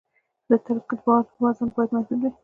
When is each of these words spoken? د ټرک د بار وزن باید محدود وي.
د 0.49 0.51
ټرک 0.65 0.89
د 0.99 1.01
بار 1.03 1.23
وزن 1.43 1.69
باید 1.75 1.89
محدود 1.95 2.19
وي. 2.21 2.29